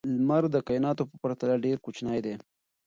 [0.17, 2.35] لمر د کائناتو په پرتله ډېر کوچنی دی.